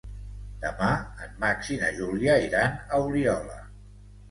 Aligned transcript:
Demà 0.63 0.87
en 1.25 1.35
Max 1.43 1.69
i 1.77 1.77
na 1.83 1.91
Júlia 1.99 2.41
iran 2.47 2.83
a 2.89 3.05
Oliola. 3.07 3.63